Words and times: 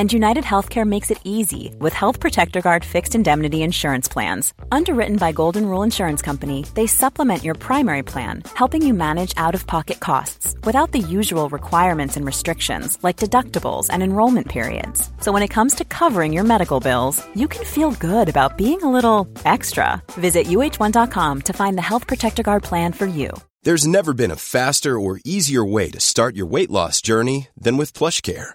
And 0.00 0.10
United 0.10 0.44
Healthcare 0.44 0.86
makes 0.86 1.10
it 1.10 1.20
easy 1.24 1.74
with 1.78 1.92
Health 1.92 2.20
Protector 2.20 2.62
Guard 2.62 2.86
fixed 2.86 3.14
indemnity 3.14 3.62
insurance 3.62 4.08
plans. 4.08 4.54
Underwritten 4.72 5.16
by 5.16 5.30
Golden 5.30 5.66
Rule 5.66 5.82
Insurance 5.82 6.22
Company, 6.22 6.64
they 6.72 6.86
supplement 6.86 7.44
your 7.44 7.54
primary 7.54 8.02
plan, 8.02 8.42
helping 8.54 8.80
you 8.80 8.94
manage 8.94 9.34
out 9.36 9.54
of 9.54 9.66
pocket 9.66 10.00
costs 10.00 10.56
without 10.64 10.92
the 10.92 11.00
usual 11.00 11.50
requirements 11.50 12.16
and 12.16 12.24
restrictions 12.24 12.96
like 13.02 13.18
deductibles 13.18 13.88
and 13.90 14.02
enrollment 14.02 14.48
periods. 14.48 15.10
So 15.20 15.32
when 15.32 15.42
it 15.42 15.54
comes 15.56 15.74
to 15.74 15.84
covering 15.84 16.32
your 16.32 16.44
medical 16.44 16.80
bills, 16.80 17.22
you 17.34 17.46
can 17.46 17.66
feel 17.66 17.90
good 17.90 18.30
about 18.30 18.56
being 18.56 18.82
a 18.82 18.90
little 18.90 19.28
extra. 19.44 20.02
Visit 20.12 20.46
uh1.com 20.46 21.42
to 21.42 21.52
find 21.52 21.76
the 21.76 21.88
Health 21.90 22.06
Protector 22.06 22.42
Guard 22.42 22.62
plan 22.62 22.94
for 22.94 23.04
you. 23.06 23.28
There's 23.64 23.86
never 23.86 24.14
been 24.14 24.30
a 24.30 24.36
faster 24.36 24.98
or 24.98 25.20
easier 25.26 25.62
way 25.62 25.90
to 25.90 26.00
start 26.00 26.36
your 26.36 26.46
weight 26.46 26.70
loss 26.70 27.02
journey 27.02 27.48
than 27.54 27.76
with 27.76 27.92
PlushCare. 27.92 28.54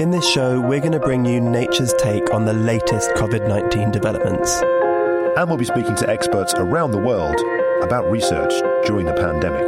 In 0.00 0.10
this 0.10 0.26
show, 0.26 0.58
we're 0.58 0.80
going 0.80 0.92
to 0.92 0.98
bring 0.98 1.26
you 1.26 1.42
nature's 1.42 1.92
take 1.98 2.32
on 2.32 2.46
the 2.46 2.54
latest 2.54 3.10
COVID 3.16 3.46
19 3.46 3.90
developments. 3.90 4.62
And 5.36 5.46
we'll 5.46 5.58
be 5.58 5.66
speaking 5.66 5.94
to 5.96 6.08
experts 6.08 6.54
around 6.54 6.92
the 6.92 6.98
world 6.98 7.38
about 7.82 8.10
research 8.10 8.50
during 8.86 9.04
the 9.04 9.12
pandemic. 9.12 9.66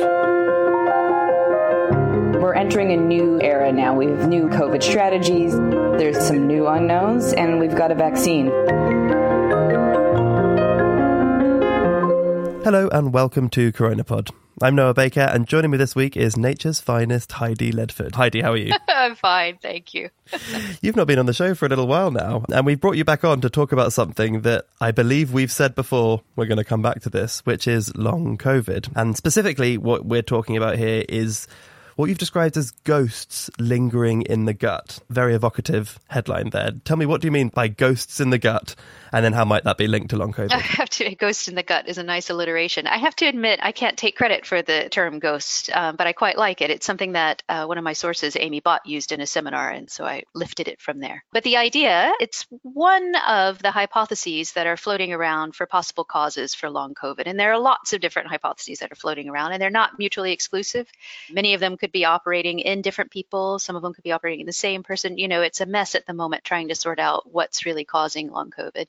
We're 2.40 2.54
entering 2.54 2.92
a 2.92 2.96
new 2.96 3.42
era 3.42 3.70
now. 3.72 3.94
We 3.94 4.06
have 4.06 4.26
new 4.26 4.48
COVID 4.48 4.82
strategies, 4.82 5.52
there's 5.52 6.18
some 6.26 6.46
new 6.46 6.66
unknowns, 6.66 7.34
and 7.34 7.60
we've 7.60 7.76
got 7.76 7.90
a 7.90 7.94
vaccine. 7.94 8.46
Hello 12.64 12.88
and 12.90 13.12
welcome 13.12 13.50
to 13.50 13.70
CoronaPod. 13.70 14.30
I'm 14.62 14.76
Noah 14.76 14.94
Baker, 14.94 15.22
and 15.22 15.48
joining 15.48 15.72
me 15.72 15.76
this 15.76 15.96
week 15.96 16.16
is 16.16 16.36
nature's 16.36 16.78
finest 16.78 17.32
Heidi 17.32 17.72
Ledford. 17.72 18.14
Heidi, 18.14 18.42
how 18.42 18.52
are 18.52 18.56
you? 18.56 18.72
I'm 18.88 19.16
fine, 19.16 19.58
thank 19.60 19.92
you. 19.92 20.08
You've 20.80 20.94
not 20.94 21.08
been 21.08 21.18
on 21.18 21.26
the 21.26 21.32
show 21.32 21.56
for 21.56 21.66
a 21.66 21.68
little 21.68 21.88
while 21.88 22.12
now, 22.12 22.44
and 22.48 22.64
we've 22.64 22.80
brought 22.80 22.96
you 22.96 23.04
back 23.04 23.24
on 23.24 23.40
to 23.40 23.50
talk 23.50 23.72
about 23.72 23.92
something 23.92 24.42
that 24.42 24.66
I 24.80 24.92
believe 24.92 25.32
we've 25.32 25.50
said 25.50 25.74
before. 25.74 26.22
We're 26.36 26.46
going 26.46 26.58
to 26.58 26.64
come 26.64 26.80
back 26.80 27.00
to 27.00 27.10
this, 27.10 27.40
which 27.40 27.66
is 27.66 27.96
long 27.96 28.38
COVID. 28.38 28.92
And 28.94 29.16
specifically, 29.16 29.78
what 29.78 30.06
we're 30.06 30.22
talking 30.22 30.56
about 30.56 30.78
here 30.78 31.04
is 31.08 31.48
what 31.96 32.08
you've 32.08 32.18
described 32.18 32.56
as 32.56 32.70
ghosts 32.84 33.50
lingering 33.58 34.22
in 34.22 34.44
the 34.44 34.54
gut. 34.54 34.98
Very 35.08 35.34
evocative 35.34 35.98
headline 36.08 36.50
there. 36.50 36.72
Tell 36.84 36.96
me, 36.96 37.06
what 37.06 37.20
do 37.20 37.26
you 37.26 37.32
mean 37.32 37.48
by 37.48 37.68
ghosts 37.68 38.20
in 38.20 38.30
the 38.30 38.38
gut? 38.38 38.74
And 39.12 39.24
then 39.24 39.34
how 39.34 39.44
might 39.44 39.64
that 39.64 39.76
be 39.76 39.86
linked 39.86 40.10
to 40.10 40.16
long 40.16 40.32
COVID? 40.32 40.52
I 40.52 40.58
have 40.58 40.88
to, 40.90 41.14
ghost 41.14 41.48
in 41.48 41.54
the 41.54 41.62
gut 41.62 41.88
is 41.88 41.98
a 41.98 42.02
nice 42.02 42.30
alliteration. 42.30 42.86
I 42.86 42.96
have 42.96 43.14
to 43.16 43.26
admit, 43.26 43.60
I 43.62 43.72
can't 43.72 43.96
take 43.96 44.16
credit 44.16 44.46
for 44.46 44.62
the 44.62 44.88
term 44.90 45.18
ghost, 45.18 45.70
um, 45.74 45.96
but 45.96 46.06
I 46.06 46.12
quite 46.12 46.38
like 46.38 46.62
it. 46.62 46.70
It's 46.70 46.86
something 46.86 47.12
that 47.12 47.42
uh, 47.48 47.66
one 47.66 47.76
of 47.76 47.84
my 47.84 47.92
sources, 47.92 48.36
Ami 48.36 48.60
Bhatt, 48.60 48.80
used 48.86 49.12
in 49.12 49.20
a 49.20 49.26
seminar, 49.26 49.70
and 49.70 49.90
so 49.90 50.04
I 50.04 50.22
lifted 50.34 50.68
it 50.68 50.80
from 50.80 50.98
there. 50.98 51.24
But 51.32 51.44
the 51.44 51.58
idea, 51.58 52.12
it's 52.20 52.46
one 52.62 53.14
of 53.28 53.60
the 53.60 53.70
hypotheses 53.70 54.52
that 54.52 54.66
are 54.66 54.76
floating 54.76 55.12
around 55.12 55.54
for 55.54 55.66
possible 55.66 56.04
causes 56.04 56.54
for 56.54 56.70
long 56.70 56.94
COVID. 56.94 57.24
And 57.26 57.38
there 57.38 57.52
are 57.52 57.58
lots 57.58 57.92
of 57.92 58.00
different 58.00 58.28
hypotheses 58.28 58.78
that 58.78 58.90
are 58.90 58.96
floating 58.96 59.28
around, 59.28 59.52
and 59.52 59.60
they're 59.60 59.70
not 59.70 59.98
mutually 59.98 60.32
exclusive. 60.32 60.90
Many 61.30 61.52
of 61.52 61.60
them 61.60 61.76
could 61.82 61.90
be 61.90 62.04
operating 62.04 62.60
in 62.60 62.80
different 62.80 63.10
people, 63.10 63.58
some 63.58 63.74
of 63.74 63.82
them 63.82 63.92
could 63.92 64.04
be 64.04 64.12
operating 64.12 64.38
in 64.38 64.46
the 64.46 64.52
same 64.52 64.84
person. 64.84 65.18
You 65.18 65.26
know, 65.26 65.42
it's 65.42 65.60
a 65.60 65.66
mess 65.66 65.96
at 65.96 66.06
the 66.06 66.14
moment 66.14 66.44
trying 66.44 66.68
to 66.68 66.76
sort 66.76 67.00
out 67.00 67.24
what's 67.30 67.66
really 67.66 67.84
causing 67.84 68.30
long 68.30 68.52
COVID. 68.52 68.86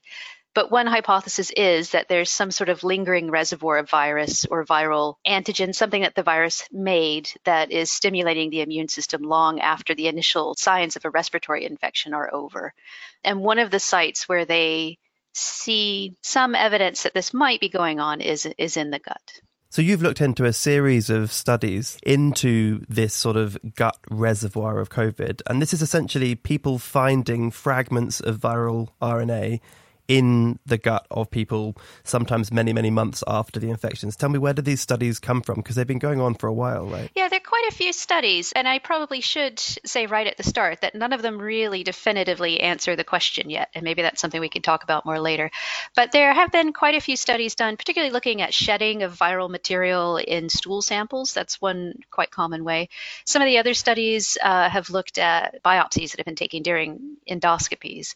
But 0.53 0.69
one 0.69 0.85
hypothesis 0.85 1.49
is 1.49 1.89
that 1.89 2.07
there's 2.07 2.29
some 2.29 2.51
sort 2.51 2.69
of 2.69 2.83
lingering 2.83 3.31
reservoir 3.31 3.79
of 3.79 3.89
virus 3.89 4.45
or 4.45 4.63
viral 4.63 5.15
antigen, 5.25 5.73
something 5.73 6.03
that 6.03 6.13
the 6.13 6.21
virus 6.21 6.67
made 6.71 7.31
that 7.45 7.71
is 7.71 7.89
stimulating 7.89 8.51
the 8.51 8.61
immune 8.61 8.89
system 8.89 9.23
long 9.23 9.59
after 9.59 9.95
the 9.95 10.07
initial 10.07 10.53
signs 10.53 10.95
of 10.95 11.05
a 11.05 11.09
respiratory 11.09 11.65
infection 11.65 12.13
are 12.13 12.31
over. 12.31 12.75
And 13.23 13.41
one 13.41 13.57
of 13.57 13.71
the 13.71 13.79
sites 13.79 14.29
where 14.29 14.45
they 14.45 14.99
see 15.33 16.15
some 16.21 16.53
evidence 16.53 17.01
that 17.01 17.15
this 17.15 17.33
might 17.33 17.59
be 17.59 17.69
going 17.69 17.99
on 17.99 18.21
is, 18.21 18.45
is 18.59 18.77
in 18.77 18.91
the 18.91 18.99
gut. 18.99 19.41
So 19.73 19.81
you've 19.81 20.03
looked 20.03 20.21
into 20.21 20.45
a 20.45 20.53
series 20.53 21.09
of 21.09 21.31
studies 21.31 21.97
into 22.03 22.85
this 22.87 23.11
sort 23.11 23.37
of 23.37 23.57
gut 23.73 23.97
reservoir 24.11 24.77
of 24.77 24.91
COVID, 24.91 25.41
and 25.47 25.59
this 25.59 25.73
is 25.73 25.81
essentially 25.81 26.35
people 26.35 26.77
finding 26.77 27.49
fragments 27.49 28.19
of 28.19 28.37
viral 28.37 28.89
RNA 29.01 29.61
in 30.07 30.59
the 30.65 30.77
gut 30.77 31.07
of 31.09 31.31
people, 31.31 31.77
sometimes 32.03 32.51
many, 32.51 32.73
many 32.73 32.89
months 32.89 33.23
after 33.25 33.59
the 33.59 33.69
infections. 33.69 34.15
Tell 34.15 34.29
me, 34.29 34.37
where 34.37 34.53
do 34.53 34.61
these 34.61 34.81
studies 34.81 35.19
come 35.19 35.41
from? 35.41 35.55
Because 35.55 35.75
they've 35.75 35.87
been 35.87 35.99
going 35.99 36.19
on 36.19 36.35
for 36.35 36.47
a 36.47 36.53
while, 36.53 36.85
right? 36.85 37.09
Yeah, 37.15 37.29
there 37.29 37.37
are 37.37 37.49
quite 37.49 37.67
a 37.69 37.75
few 37.75 37.93
studies, 37.93 38.51
and 38.51 38.67
I 38.67 38.79
probably 38.79 39.21
should 39.21 39.59
say 39.59 40.05
right 40.05 40.27
at 40.27 40.37
the 40.37 40.43
start 40.43 40.81
that 40.81 40.95
none 40.95 41.13
of 41.13 41.21
them 41.21 41.39
really 41.39 41.83
definitively 41.83 42.59
answer 42.59 42.95
the 42.95 43.03
question 43.03 43.49
yet, 43.49 43.69
and 43.73 43.83
maybe 43.83 44.01
that's 44.01 44.19
something 44.19 44.41
we 44.41 44.49
can 44.49 44.61
talk 44.61 44.83
about 44.83 45.05
more 45.05 45.19
later. 45.19 45.51
But 45.95 46.11
there 46.11 46.33
have 46.33 46.51
been 46.51 46.73
quite 46.73 46.95
a 46.95 47.01
few 47.01 47.15
studies 47.15 47.55
done, 47.55 47.77
particularly 47.77 48.11
looking 48.11 48.41
at 48.41 48.53
shedding 48.53 49.03
of 49.03 49.17
viral 49.17 49.49
material 49.49 50.17
in 50.17 50.49
stool 50.49 50.81
samples. 50.81 51.33
That's 51.33 51.61
one 51.61 51.93
quite 52.11 52.31
common 52.31 52.63
way. 52.63 52.89
Some 53.25 53.41
of 53.41 53.45
the 53.45 53.57
other 53.57 53.73
studies 53.73 54.37
uh, 54.43 54.69
have 54.69 54.89
looked 54.89 55.17
at 55.17 55.63
biopsies 55.63 56.11
that 56.11 56.19
have 56.19 56.25
been 56.25 56.35
taken 56.35 56.63
during 56.63 57.17
endoscopies 57.29 58.15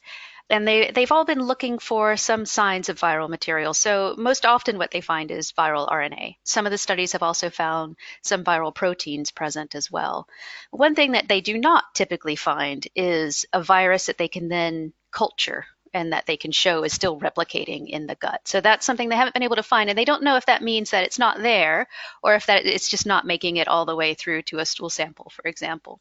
and 0.50 0.68
they, 0.68 0.92
they've 0.92 1.12
all 1.12 1.26
been 1.26 1.42
looking 1.42 1.80
for 1.80 2.16
some 2.16 2.46
signs 2.46 2.90
of 2.90 3.00
viral 3.00 3.30
material. 3.30 3.74
So, 3.74 4.16
most 4.18 4.46
often, 4.46 4.78
what 4.78 4.92
they 4.92 5.02
find 5.02 5.30
is 5.32 5.52
viral 5.52 5.90
RNA. 5.90 6.38
Some 6.44 6.66
of 6.66 6.72
the 6.72 6.78
studies 6.78 7.12
have 7.12 7.24
also 7.24 7.50
found 7.50 7.98
some 8.22 8.44
viral 8.44 8.74
proteins 8.74 9.32
present 9.32 9.76
as 9.76 9.92
well. 9.92 10.28
One 10.72 10.96
thing 10.96 11.14
that 11.14 11.28
they 11.28 11.42
do 11.42 11.58
not 11.58 11.84
typically 11.94 12.36
find 12.36 12.88
is 12.96 13.46
a 13.52 13.62
virus 13.62 14.06
that 14.06 14.18
they 14.18 14.28
can 14.30 14.48
then 14.48 14.94
culture 15.12 15.66
and 15.94 16.14
that 16.14 16.26
they 16.26 16.38
can 16.38 16.52
show 16.52 16.84
is 16.84 16.94
still 16.94 17.20
replicating 17.20 17.90
in 17.90 18.08
the 18.08 18.16
gut. 18.16 18.42
So 18.46 18.62
that's 18.62 18.86
something 18.86 19.10
they 19.10 19.16
haven't 19.16 19.34
been 19.34 19.44
able 19.44 19.56
to 19.56 19.64
find, 19.64 19.90
and 19.90 19.98
they 19.98 20.06
don't 20.06 20.24
know 20.24 20.38
if 20.38 20.46
that 20.46 20.64
means 20.64 20.92
that 20.92 21.04
it's 21.04 21.20
not 21.20 21.42
there 21.42 21.88
or 22.24 22.36
if 22.36 22.46
that 22.46 22.66
it's 22.66 22.90
just 22.90 23.06
not 23.06 23.26
making 23.26 23.58
it 23.58 23.68
all 23.68 23.86
the 23.86 23.96
way 23.96 24.14
through 24.14 24.44
to 24.44 24.60
a 24.60 24.66
stool 24.66 24.90
sample, 24.90 25.30
for 25.30 25.48
example. 25.48 26.00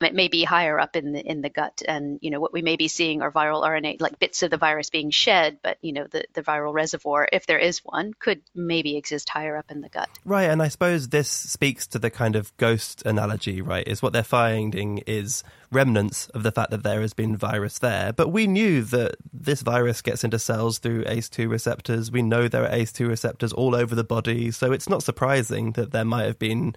It 0.00 0.14
may 0.14 0.28
be 0.28 0.44
higher 0.44 0.78
up 0.78 0.96
in 0.96 1.12
the 1.12 1.20
in 1.20 1.40
the 1.40 1.48
gut, 1.48 1.82
and 1.86 2.18
you 2.22 2.30
know 2.30 2.40
what 2.40 2.52
we 2.52 2.62
may 2.62 2.76
be 2.76 2.88
seeing 2.88 3.22
are 3.22 3.32
viral 3.32 3.64
RNA, 3.64 4.00
like 4.00 4.18
bits 4.18 4.42
of 4.42 4.50
the 4.50 4.56
virus 4.56 4.90
being 4.90 5.10
shed, 5.10 5.58
but 5.62 5.78
you 5.82 5.92
know 5.92 6.06
the 6.10 6.24
the 6.34 6.42
viral 6.42 6.72
reservoir, 6.72 7.28
if 7.32 7.46
there 7.46 7.58
is 7.58 7.78
one, 7.84 8.12
could 8.18 8.42
maybe 8.54 8.96
exist 8.96 9.28
higher 9.28 9.56
up 9.56 9.70
in 9.70 9.80
the 9.80 9.88
gut. 9.88 10.08
Right, 10.24 10.50
and 10.50 10.62
I 10.62 10.68
suppose 10.68 11.08
this 11.08 11.28
speaks 11.28 11.86
to 11.88 11.98
the 11.98 12.10
kind 12.10 12.36
of 12.36 12.56
ghost 12.56 13.02
analogy, 13.06 13.62
right? 13.62 13.86
Is 13.86 14.02
what 14.02 14.12
they're 14.12 14.22
finding 14.22 14.98
is 15.06 15.44
remnants 15.70 16.28
of 16.28 16.42
the 16.42 16.52
fact 16.52 16.70
that 16.70 16.82
there 16.82 17.00
has 17.00 17.12
been 17.12 17.36
virus 17.36 17.78
there. 17.80 18.12
But 18.12 18.28
we 18.28 18.46
knew 18.46 18.82
that 18.82 19.16
this 19.32 19.62
virus 19.62 20.00
gets 20.00 20.24
into 20.24 20.38
cells 20.38 20.78
through 20.78 21.04
ACE2 21.04 21.50
receptors. 21.50 22.10
We 22.10 22.22
know 22.22 22.48
there 22.48 22.64
are 22.64 22.70
ACE2 22.70 23.08
receptors 23.08 23.52
all 23.52 23.74
over 23.74 23.94
the 23.94 24.04
body, 24.04 24.50
so 24.50 24.72
it's 24.72 24.88
not 24.88 25.02
surprising 25.02 25.72
that 25.72 25.90
there 25.90 26.04
might 26.04 26.24
have 26.24 26.38
been 26.38 26.76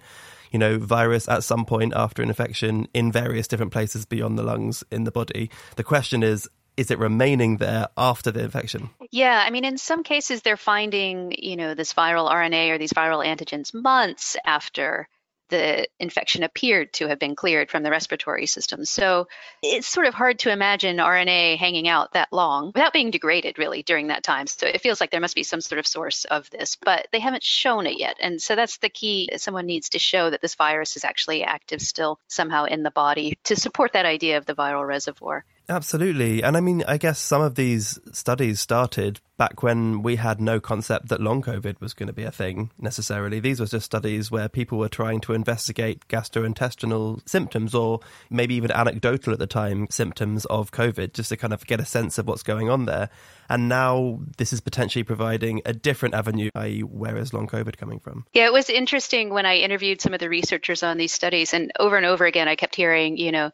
you 0.52 0.58
know, 0.58 0.78
virus 0.78 1.28
at 1.28 1.44
some 1.44 1.64
point 1.64 1.92
after 1.94 2.22
an 2.22 2.28
infection 2.28 2.88
in 2.94 3.12
various 3.12 3.48
different 3.48 3.72
places 3.72 4.06
beyond 4.06 4.38
the 4.38 4.42
lungs 4.42 4.84
in 4.90 5.04
the 5.04 5.10
body. 5.10 5.50
The 5.76 5.84
question 5.84 6.22
is, 6.22 6.48
is 6.76 6.92
it 6.92 6.98
remaining 6.98 7.56
there 7.56 7.88
after 7.96 8.30
the 8.30 8.44
infection? 8.44 8.90
Yeah, 9.10 9.42
I 9.44 9.50
mean, 9.50 9.64
in 9.64 9.78
some 9.78 10.04
cases, 10.04 10.42
they're 10.42 10.56
finding, 10.56 11.34
you 11.36 11.56
know, 11.56 11.74
this 11.74 11.92
viral 11.92 12.30
RNA 12.30 12.70
or 12.70 12.78
these 12.78 12.92
viral 12.92 13.26
antigens 13.26 13.74
months 13.74 14.36
after 14.44 15.08
the 15.48 15.86
infection 15.98 16.42
appeared 16.42 16.92
to 16.94 17.08
have 17.08 17.18
been 17.18 17.34
cleared 17.34 17.70
from 17.70 17.82
the 17.82 17.90
respiratory 17.90 18.46
system. 18.46 18.84
So 18.84 19.28
it's 19.62 19.86
sort 19.86 20.06
of 20.06 20.14
hard 20.14 20.38
to 20.40 20.52
imagine 20.52 20.96
RNA 20.98 21.58
hanging 21.58 21.88
out 21.88 22.12
that 22.12 22.32
long 22.32 22.66
without 22.66 22.92
being 22.92 23.10
degraded, 23.10 23.58
really, 23.58 23.82
during 23.82 24.08
that 24.08 24.22
time. 24.22 24.46
So 24.46 24.66
it 24.66 24.80
feels 24.80 25.00
like 25.00 25.10
there 25.10 25.20
must 25.20 25.34
be 25.34 25.42
some 25.42 25.60
sort 25.60 25.78
of 25.78 25.86
source 25.86 26.24
of 26.24 26.48
this, 26.50 26.76
but 26.76 27.08
they 27.12 27.20
haven't 27.20 27.42
shown 27.42 27.86
it 27.86 27.98
yet. 27.98 28.16
And 28.20 28.40
so 28.40 28.56
that's 28.56 28.78
the 28.78 28.88
key. 28.88 29.28
Someone 29.36 29.66
needs 29.66 29.90
to 29.90 29.98
show 29.98 30.30
that 30.30 30.40
this 30.40 30.54
virus 30.54 30.96
is 30.96 31.04
actually 31.04 31.44
active 31.44 31.80
still 31.80 32.18
somehow 32.28 32.64
in 32.64 32.82
the 32.82 32.90
body 32.90 33.38
to 33.44 33.56
support 33.56 33.92
that 33.92 34.06
idea 34.06 34.38
of 34.38 34.46
the 34.46 34.54
viral 34.54 34.86
reservoir. 34.86 35.44
Absolutely. 35.70 36.42
And 36.42 36.56
I 36.56 36.60
mean, 36.60 36.82
I 36.88 36.96
guess 36.96 37.18
some 37.18 37.42
of 37.42 37.54
these 37.54 37.98
studies 38.12 38.58
started 38.58 39.20
back 39.36 39.62
when 39.62 40.02
we 40.02 40.16
had 40.16 40.40
no 40.40 40.58
concept 40.60 41.08
that 41.08 41.20
long 41.20 41.42
COVID 41.42 41.80
was 41.80 41.92
going 41.92 42.06
to 42.06 42.12
be 42.12 42.24
a 42.24 42.30
thing 42.30 42.70
necessarily. 42.78 43.38
These 43.38 43.60
were 43.60 43.66
just 43.66 43.84
studies 43.84 44.30
where 44.30 44.48
people 44.48 44.78
were 44.78 44.88
trying 44.88 45.20
to 45.20 45.34
investigate 45.34 46.08
gastrointestinal 46.08 47.26
symptoms 47.28 47.74
or 47.74 48.00
maybe 48.30 48.54
even 48.54 48.72
anecdotal 48.72 49.34
at 49.34 49.38
the 49.38 49.46
time 49.46 49.86
symptoms 49.90 50.46
of 50.46 50.72
COVID 50.72 51.12
just 51.12 51.28
to 51.28 51.36
kind 51.36 51.52
of 51.52 51.66
get 51.66 51.80
a 51.80 51.84
sense 51.84 52.16
of 52.16 52.26
what's 52.26 52.42
going 52.42 52.70
on 52.70 52.86
there. 52.86 53.10
And 53.50 53.68
now 53.68 54.20
this 54.38 54.52
is 54.52 54.60
potentially 54.60 55.04
providing 55.04 55.60
a 55.66 55.74
different 55.74 56.14
avenue, 56.14 56.50
i.e., 56.54 56.80
where 56.80 57.16
is 57.16 57.34
long 57.34 57.46
COVID 57.46 57.76
coming 57.76 58.00
from? 58.00 58.24
Yeah, 58.32 58.46
it 58.46 58.52
was 58.52 58.70
interesting 58.70 59.30
when 59.30 59.46
I 59.46 59.58
interviewed 59.58 60.00
some 60.00 60.14
of 60.14 60.20
the 60.20 60.28
researchers 60.28 60.82
on 60.82 60.96
these 60.96 61.12
studies, 61.12 61.54
and 61.54 61.72
over 61.78 61.96
and 61.96 62.06
over 62.06 62.24
again, 62.24 62.48
I 62.48 62.56
kept 62.56 62.74
hearing, 62.74 63.16
you 63.16 63.32
know, 63.32 63.50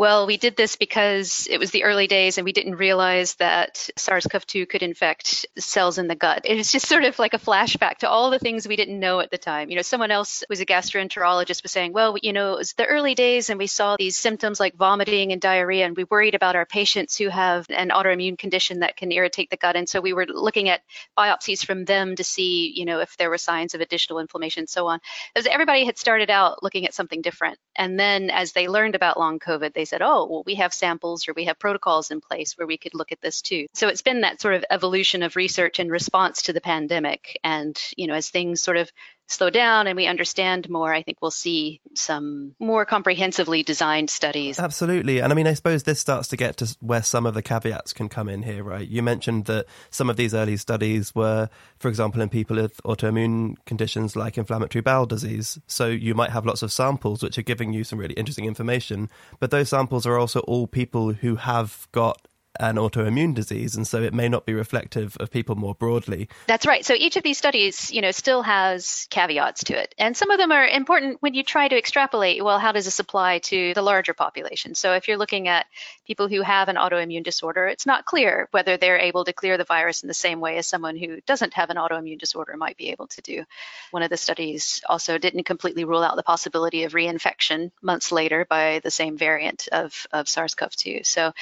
well, 0.00 0.26
we 0.26 0.38
did 0.38 0.56
this 0.56 0.76
because 0.76 1.46
it 1.50 1.58
was 1.58 1.72
the 1.72 1.84
early 1.84 2.06
days 2.06 2.38
and 2.38 2.46
we 2.46 2.54
didn't 2.54 2.76
realize 2.76 3.34
that 3.34 3.90
SARS 3.98 4.26
CoV 4.26 4.46
2 4.46 4.64
could 4.64 4.82
infect 4.82 5.44
cells 5.58 5.98
in 5.98 6.08
the 6.08 6.14
gut. 6.14 6.46
It 6.46 6.56
was 6.56 6.72
just 6.72 6.88
sort 6.88 7.04
of 7.04 7.18
like 7.18 7.34
a 7.34 7.38
flashback 7.38 7.98
to 7.98 8.08
all 8.08 8.30
the 8.30 8.38
things 8.38 8.66
we 8.66 8.76
didn't 8.76 8.98
know 8.98 9.20
at 9.20 9.30
the 9.30 9.36
time. 9.36 9.68
You 9.68 9.76
know, 9.76 9.82
someone 9.82 10.10
else 10.10 10.42
was 10.48 10.60
a 10.60 10.64
gastroenterologist 10.64 11.62
was 11.62 11.70
saying, 11.70 11.92
well, 11.92 12.16
you 12.22 12.32
know, 12.32 12.54
it 12.54 12.56
was 12.56 12.72
the 12.72 12.86
early 12.86 13.14
days 13.14 13.50
and 13.50 13.58
we 13.58 13.66
saw 13.66 13.96
these 13.98 14.16
symptoms 14.16 14.58
like 14.58 14.74
vomiting 14.74 15.32
and 15.32 15.40
diarrhea, 15.40 15.84
and 15.84 15.94
we 15.94 16.04
worried 16.04 16.34
about 16.34 16.56
our 16.56 16.64
patients 16.64 17.18
who 17.18 17.28
have 17.28 17.66
an 17.68 17.90
autoimmune 17.90 18.38
condition 18.38 18.80
that 18.80 18.96
can 18.96 19.12
irritate 19.12 19.50
the 19.50 19.58
gut. 19.58 19.76
And 19.76 19.86
so 19.86 20.00
we 20.00 20.14
were 20.14 20.24
looking 20.26 20.70
at 20.70 20.80
biopsies 21.18 21.62
from 21.62 21.84
them 21.84 22.16
to 22.16 22.24
see, 22.24 22.72
you 22.74 22.86
know, 22.86 23.00
if 23.00 23.18
there 23.18 23.28
were 23.28 23.36
signs 23.36 23.74
of 23.74 23.82
additional 23.82 24.18
inflammation 24.18 24.62
and 24.62 24.70
so 24.70 24.86
on. 24.86 25.00
Everybody 25.36 25.84
had 25.84 25.98
started 25.98 26.30
out 26.30 26.62
looking 26.62 26.86
at 26.86 26.94
something 26.94 27.20
different. 27.20 27.58
And 27.76 28.00
then 28.00 28.30
as 28.30 28.52
they 28.52 28.66
learned 28.66 28.94
about 28.94 29.18
long 29.18 29.38
COVID, 29.38 29.74
they 29.74 29.89
said, 29.90 30.02
oh, 30.02 30.26
well, 30.30 30.42
we 30.46 30.54
have 30.54 30.72
samples 30.72 31.28
or 31.28 31.34
we 31.34 31.44
have 31.44 31.58
protocols 31.58 32.10
in 32.10 32.20
place 32.20 32.56
where 32.56 32.66
we 32.66 32.78
could 32.78 32.94
look 32.94 33.12
at 33.12 33.20
this 33.20 33.42
too. 33.42 33.66
So 33.74 33.88
it's 33.88 34.02
been 34.02 34.22
that 34.22 34.40
sort 34.40 34.54
of 34.54 34.64
evolution 34.70 35.22
of 35.22 35.36
research 35.36 35.80
in 35.80 35.90
response 35.90 36.42
to 36.42 36.52
the 36.52 36.60
pandemic. 36.60 37.38
And, 37.44 37.78
you 37.96 38.06
know, 38.06 38.14
as 38.14 38.30
things 38.30 38.62
sort 38.62 38.76
of 38.76 38.90
slow 39.30 39.50
down 39.50 39.86
and 39.86 39.96
we 39.96 40.06
understand 40.06 40.68
more, 40.68 40.92
I 40.92 41.02
think 41.02 41.18
we'll 41.22 41.30
see 41.30 41.80
some 41.94 42.54
more 42.58 42.84
comprehensively 42.84 43.62
designed 43.62 44.10
studies. 44.10 44.58
Absolutely. 44.58 45.20
And 45.20 45.32
I 45.32 45.36
mean, 45.36 45.46
I 45.46 45.54
suppose 45.54 45.84
this 45.84 46.00
starts 46.00 46.28
to 46.28 46.36
get 46.36 46.56
to 46.58 46.76
where 46.80 47.02
some 47.02 47.26
of 47.26 47.34
the 47.34 47.42
caveats 47.42 47.92
can 47.92 48.08
come 48.08 48.28
in 48.28 48.42
here, 48.42 48.62
right? 48.62 48.86
You 48.86 49.02
mentioned 49.02 49.46
that 49.46 49.66
some 49.90 50.10
of 50.10 50.16
these 50.16 50.34
early 50.34 50.56
studies 50.56 51.14
were, 51.14 51.48
for 51.78 51.88
example, 51.88 52.20
in 52.20 52.28
people 52.28 52.56
with 52.56 52.82
autoimmune 52.82 53.54
conditions 53.66 54.16
like 54.16 54.36
inflammatory 54.36 54.82
bowel 54.82 55.06
disease. 55.06 55.58
So 55.66 55.86
you 55.86 56.14
might 56.14 56.30
have 56.30 56.44
lots 56.44 56.62
of 56.62 56.72
samples 56.72 57.22
which 57.22 57.38
are 57.38 57.42
giving 57.42 57.72
you 57.72 57.84
some 57.84 57.98
really 57.98 58.14
interesting 58.14 58.46
information, 58.46 59.08
but 59.38 59.50
those 59.50 59.68
samples 59.68 60.06
are 60.06 60.18
also 60.18 60.40
all 60.40 60.66
people 60.66 61.12
who 61.12 61.36
have 61.36 61.88
got 61.92 62.26
an 62.58 62.76
autoimmune 62.76 63.34
disease 63.34 63.76
and 63.76 63.86
so 63.86 64.02
it 64.02 64.12
may 64.12 64.28
not 64.28 64.44
be 64.44 64.52
reflective 64.52 65.16
of 65.20 65.30
people 65.30 65.54
more 65.54 65.74
broadly. 65.74 66.28
That's 66.46 66.66
right. 66.66 66.84
So 66.84 66.94
each 66.94 67.16
of 67.16 67.22
these 67.22 67.38
studies 67.38 67.92
you 67.92 68.00
know 68.00 68.10
still 68.10 68.42
has 68.42 69.06
caveats 69.10 69.64
to 69.64 69.80
it. 69.80 69.94
And 69.98 70.16
some 70.16 70.30
of 70.30 70.38
them 70.38 70.50
are 70.50 70.66
important 70.66 71.18
when 71.20 71.34
you 71.34 71.44
try 71.44 71.68
to 71.68 71.78
extrapolate 71.78 72.42
well 72.44 72.58
how 72.58 72.72
does 72.72 72.86
this 72.86 72.98
apply 72.98 73.38
to 73.38 73.72
the 73.74 73.82
larger 73.82 74.14
population? 74.14 74.74
So 74.74 74.94
if 74.94 75.06
you're 75.06 75.16
looking 75.16 75.46
at 75.46 75.66
people 76.06 76.28
who 76.28 76.42
have 76.42 76.68
an 76.68 76.76
autoimmune 76.76 77.22
disorder 77.22 77.68
it's 77.68 77.86
not 77.86 78.04
clear 78.04 78.48
whether 78.50 78.76
they're 78.76 78.98
able 78.98 79.24
to 79.24 79.32
clear 79.32 79.56
the 79.56 79.64
virus 79.64 80.02
in 80.02 80.08
the 80.08 80.14
same 80.14 80.40
way 80.40 80.56
as 80.56 80.66
someone 80.66 80.96
who 80.96 81.20
doesn't 81.26 81.54
have 81.54 81.70
an 81.70 81.76
autoimmune 81.76 82.18
disorder 82.18 82.56
might 82.56 82.76
be 82.76 82.90
able 82.90 83.06
to 83.08 83.22
do. 83.22 83.44
One 83.92 84.02
of 84.02 84.10
the 84.10 84.16
studies 84.16 84.82
also 84.88 85.18
didn't 85.18 85.44
completely 85.44 85.84
rule 85.84 86.02
out 86.02 86.16
the 86.16 86.22
possibility 86.24 86.82
of 86.82 86.94
reinfection 86.94 87.70
months 87.80 88.10
later 88.10 88.44
by 88.48 88.80
the 88.82 88.90
same 88.90 89.16
variant 89.16 89.68
of, 89.70 90.06
of 90.12 90.28
SARS-CoV-2 90.28 91.06
so 91.06 91.32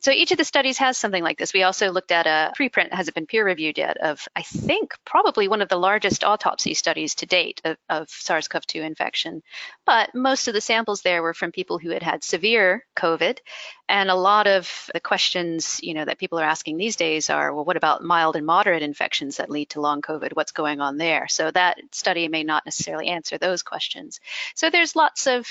so 0.00 0.10
each 0.10 0.32
of 0.32 0.38
the 0.38 0.47
studies 0.48 0.78
has 0.78 0.98
something 0.98 1.22
like 1.22 1.38
this. 1.38 1.52
We 1.52 1.62
also 1.62 1.92
looked 1.92 2.10
at 2.10 2.26
a 2.26 2.52
preprint, 2.58 2.92
hasn't 2.92 3.14
been 3.14 3.26
peer 3.26 3.44
reviewed 3.44 3.78
yet, 3.78 3.98
of 3.98 4.26
I 4.34 4.42
think 4.42 4.94
probably 5.04 5.46
one 5.46 5.62
of 5.62 5.68
the 5.68 5.76
largest 5.76 6.24
autopsy 6.24 6.74
studies 6.74 7.14
to 7.16 7.26
date 7.26 7.60
of, 7.64 7.76
of 7.88 8.08
SARS 8.08 8.48
CoV 8.48 8.66
2 8.66 8.82
infection. 8.82 9.42
But 9.86 10.14
most 10.14 10.48
of 10.48 10.54
the 10.54 10.60
samples 10.60 11.02
there 11.02 11.22
were 11.22 11.34
from 11.34 11.52
people 11.52 11.78
who 11.78 11.90
had 11.90 12.02
had 12.02 12.24
severe 12.24 12.84
COVID. 12.96 13.38
And 13.90 14.10
a 14.10 14.14
lot 14.14 14.46
of 14.46 14.90
the 14.92 15.00
questions, 15.00 15.80
you 15.82 15.94
know, 15.94 16.04
that 16.04 16.18
people 16.18 16.38
are 16.38 16.44
asking 16.44 16.76
these 16.76 16.96
days 16.96 17.30
are, 17.30 17.54
well, 17.54 17.64
what 17.64 17.76
about 17.76 18.02
mild 18.02 18.36
and 18.36 18.44
moderate 18.44 18.82
infections 18.82 19.36
that 19.36 19.50
lead 19.50 19.70
to 19.70 19.80
long 19.80 20.02
COVID? 20.02 20.34
What's 20.34 20.52
going 20.52 20.80
on 20.80 20.96
there? 20.96 21.28
So 21.28 21.50
that 21.50 21.78
study 21.92 22.28
may 22.28 22.42
not 22.42 22.66
necessarily 22.66 23.08
answer 23.08 23.38
those 23.38 23.62
questions. 23.62 24.20
So 24.54 24.70
there's 24.70 24.96
lots 24.96 25.26
of 25.26 25.46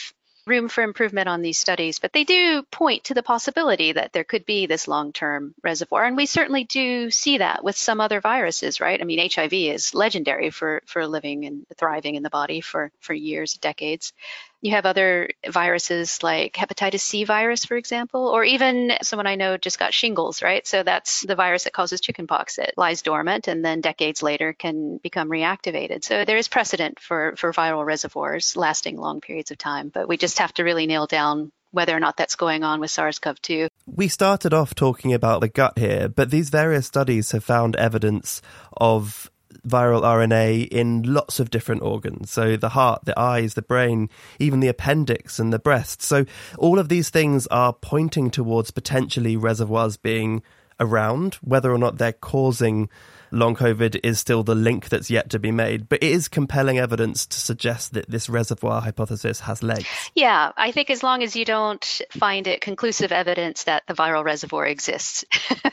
room 0.47 0.69
for 0.69 0.83
improvement 0.83 1.27
on 1.27 1.41
these 1.41 1.59
studies, 1.59 1.99
but 1.99 2.13
they 2.13 2.23
do 2.23 2.63
point 2.63 3.05
to 3.05 3.13
the 3.13 3.23
possibility 3.23 3.91
that 3.91 4.13
there 4.13 4.23
could 4.23 4.45
be 4.45 4.65
this 4.65 4.87
long 4.87 5.13
term 5.13 5.53
reservoir. 5.63 6.05
And 6.05 6.17
we 6.17 6.25
certainly 6.25 6.63
do 6.63 7.11
see 7.11 7.39
that 7.39 7.63
with 7.63 7.75
some 7.75 8.01
other 8.01 8.21
viruses, 8.21 8.79
right? 8.79 8.99
I 8.99 9.03
mean, 9.03 9.29
HIV 9.31 9.53
is 9.53 9.93
legendary 9.93 10.49
for, 10.49 10.81
for 10.85 11.05
living 11.07 11.45
and 11.45 11.65
thriving 11.77 12.15
in 12.15 12.23
the 12.23 12.29
body 12.29 12.61
for, 12.61 12.91
for 12.99 13.13
years, 13.13 13.53
decades. 13.55 14.13
You 14.61 14.71
have 14.71 14.85
other 14.85 15.29
viruses 15.47 16.23
like 16.23 16.53
hepatitis 16.53 17.01
C 17.01 17.23
virus, 17.23 17.65
for 17.65 17.77
example, 17.77 18.27
or 18.27 18.43
even 18.43 18.93
someone 19.03 19.27
I 19.27 19.35
know 19.35 19.57
just 19.57 19.77
got 19.77 19.93
shingles, 19.93 20.41
right? 20.41 20.65
So 20.65 20.83
that's 20.83 21.21
the 21.21 21.35
virus 21.35 21.65
that 21.65 21.73
causes 21.73 22.01
chickenpox. 22.01 22.57
It 22.57 22.73
lies 22.75 23.01
dormant 23.01 23.47
and 23.47 23.63
then 23.63 23.81
decades 23.81 24.23
later 24.23 24.53
can 24.53 24.97
become 24.97 25.29
reactivated. 25.29 26.03
So 26.03 26.25
there 26.25 26.37
is 26.37 26.47
precedent 26.47 26.99
for, 26.99 27.35
for 27.37 27.53
viral 27.53 27.85
reservoirs 27.85 28.57
lasting 28.57 28.97
long 28.97 29.21
periods 29.21 29.51
of 29.51 29.57
time, 29.57 29.89
but 29.93 30.07
we 30.07 30.17
just 30.17 30.39
have 30.39 30.53
to 30.55 30.63
really 30.63 30.87
nail 30.87 31.05
down 31.05 31.51
whether 31.71 31.95
or 31.95 31.99
not 31.99 32.17
that's 32.17 32.35
going 32.35 32.63
on 32.63 32.79
with 32.79 32.91
SARS 32.91 33.19
CoV 33.19 33.41
2. 33.41 33.67
We 33.85 34.07
started 34.07 34.53
off 34.53 34.73
talking 34.73 35.13
about 35.13 35.41
the 35.41 35.49
gut 35.49 35.77
here, 35.77 36.09
but 36.09 36.31
these 36.31 36.49
various 36.49 36.87
studies 36.87 37.31
have 37.31 37.43
found 37.43 37.75
evidence 37.75 38.41
of 38.75 39.29
viral 39.67 40.01
RNA 40.01 40.67
in 40.69 41.03
lots 41.03 41.39
of 41.39 41.49
different 41.49 41.81
organs. 41.81 42.31
So 42.31 42.57
the 42.57 42.69
heart, 42.69 43.05
the 43.05 43.17
eyes, 43.19 43.53
the 43.53 43.61
brain, 43.61 44.09
even 44.39 44.59
the 44.59 44.67
appendix 44.67 45.39
and 45.39 45.51
the 45.51 45.59
breast. 45.59 46.01
So 46.01 46.25
all 46.57 46.79
of 46.79 46.89
these 46.89 47.09
things 47.09 47.47
are 47.47 47.73
pointing 47.73 48.31
towards 48.31 48.71
potentially 48.71 49.35
reservoirs 49.35 49.97
being 49.97 50.41
around, 50.79 51.35
whether 51.35 51.71
or 51.71 51.77
not 51.77 51.97
they're 51.97 52.13
causing 52.13 52.89
long 53.31 53.55
COVID 53.55 53.99
is 54.03 54.19
still 54.19 54.43
the 54.43 54.55
link 54.55 54.89
that's 54.89 55.09
yet 55.09 55.29
to 55.31 55.39
be 55.39 55.51
made. 55.51 55.89
But 55.89 56.03
it 56.03 56.11
is 56.11 56.27
compelling 56.27 56.77
evidence 56.77 57.25
to 57.27 57.39
suggest 57.39 57.93
that 57.93 58.09
this 58.09 58.29
reservoir 58.29 58.81
hypothesis 58.81 59.41
has 59.41 59.63
legs. 59.63 59.87
Yeah, 60.15 60.51
I 60.55 60.71
think 60.71 60.89
as 60.89 61.03
long 61.03 61.23
as 61.23 61.35
you 61.35 61.45
don't 61.45 62.01
find 62.11 62.47
it 62.47 62.61
conclusive 62.61 63.11
evidence 63.11 63.65
that 63.65 63.83
the 63.87 63.93
viral 63.93 64.23
reservoir 64.23 64.65
exists, 64.65 65.25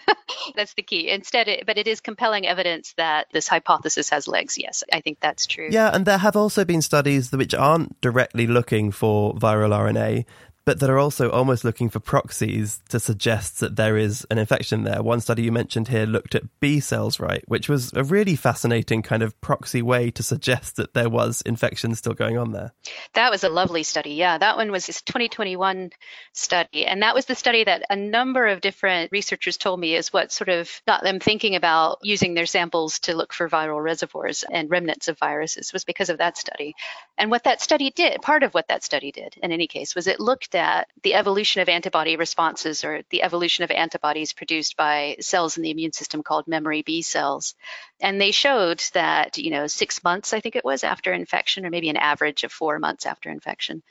that's 0.55 0.75
the 0.75 0.83
key. 0.83 1.09
Instead, 1.09 1.49
it, 1.49 1.67
but 1.67 1.79
it 1.79 1.87
is 1.87 2.01
compelling 2.01 2.47
evidence 2.47 2.95
that 2.97 3.27
this 3.33 3.49
hypothesis 3.49 4.11
has 4.11 4.29
legs. 4.29 4.59
Yes, 4.59 4.85
I 4.93 5.01
think 5.01 5.21
that's 5.21 5.47
true. 5.47 5.69
Yeah, 5.71 5.91
and 5.93 6.07
there 6.07 6.19
have 6.19 6.37
also 6.37 6.65
been 6.65 6.83
studies 6.83 7.33
which 7.33 7.55
aren't 7.55 8.01
directly 8.01 8.47
looking 8.47 8.91
for 8.91 9.35
viral 9.35 9.71
RNA 9.71 10.25
but 10.65 10.81
that 10.81 10.91
are 10.91 10.99
also 10.99 11.31
almost 11.31 11.65
looking 11.65 11.91
for 11.91 12.01
proxies 12.01 12.81
to 12.89 12.99
suggest 12.99 13.61
that 13.61 13.77
there 13.77 13.97
is 13.97 14.27
an 14.31 14.39
infection 14.39 14.85
there. 14.85 15.03
One 15.03 15.21
study 15.21 15.43
you 15.43 15.53
mentioned 15.53 15.89
here 15.89 16.07
looked 16.07 16.35
at 16.35 16.45
B 16.61 16.81
cells, 16.81 17.21
right, 17.21 17.45
which 17.49 17.69
was 17.69 17.93
a 17.95 18.03
really 18.03 18.35
fascinating 18.35 19.03
kind 19.03 19.23
of 19.23 19.39
proxy 19.41 19.83
way 19.83 20.11
to 20.13 20.23
suggest 20.23 20.77
that 20.77 20.95
there 20.95 21.11
was 21.11 21.43
infection 21.43 21.95
still 21.95 22.15
going 22.15 22.39
on 22.39 22.53
there. 22.53 22.73
That 23.13 23.31
was 23.31 23.45
a 23.45 23.49
lovely 23.49 23.83
study. 23.83 24.15
Yeah, 24.15 24.39
that 24.39 24.57
one 24.57 24.71
was 24.71 24.87
this 24.87 25.03
2021 25.03 25.91
study. 26.33 26.87
And 26.87 27.03
that 27.03 27.15
was 27.15 27.27
the 27.27 27.35
study 27.35 27.65
that 27.65 27.85
a 27.91 27.97
number 27.97 28.47
of 28.47 28.61
different 28.61 29.13
researchers 29.13 29.59
told 29.59 29.79
me 29.79 29.95
is 29.95 30.13
what 30.13 30.33
sort 30.33 30.49
of 30.49 30.71
got 30.87 31.03
them 31.03 31.21
thinking 31.21 31.57
about 31.57 31.99
using 32.03 32.35
their 32.35 32.47
samples 32.47 33.01
to 33.01 33.15
look 33.15 33.33
for 33.33 33.49
viral 33.49 33.83
reservoirs 33.83 34.45
and 34.51 34.71
remnants 34.71 35.09
of 35.09 35.19
viruses 35.19 35.73
was 35.73 35.85
because 35.85 36.09
of 36.09 36.19
that 36.19 36.39
study. 36.39 36.75
And 37.19 37.31
what 37.31 37.45
that 37.45 37.61
study 37.61 37.91
did, 37.91 38.23
part 38.23 38.43
of 38.43 38.55
what 38.55 38.69
that 38.69 38.83
study 38.83 39.13
did 39.13 39.35
in 39.43 39.53
any 39.53 39.67
case, 39.67 39.95
was 39.95 40.07
it 40.07 40.21
looked 40.21 40.54
at 40.55 40.89
the 41.03 41.15
evolution 41.15 41.63
of 41.63 41.69
antibody 41.69 42.17
responses 42.17 42.85
or 42.85 43.03
the 43.11 43.23
evolution 43.23 43.65
of 43.65 43.71
antibodies 43.71 44.33
produced 44.33 44.77
by 44.77 45.17
cells 45.21 45.57
in 45.57 45.63
the 45.63 45.71
immune 45.71 45.93
system 45.93 46.23
called 46.23 46.47
memory 46.47 46.83
B 46.83 47.03
cells. 47.03 47.55
And 48.01 48.21
they 48.21 48.31
showed 48.31 48.83
that, 48.95 49.39
you 49.39 49.51
know, 49.51 49.67
six 49.67 50.03
months, 50.05 50.33
I 50.33 50.41
think 50.41 50.57
it 50.57 50.65
was, 50.65 50.85
after 50.85 51.13
infection, 51.13 51.67
or 51.67 51.71
maybe 51.71 51.89
an 51.89 51.97
average 51.97 52.45
of 52.45 52.53
four 52.53 52.79
months 52.79 53.07
after 53.07 53.31
infection, 53.31 53.83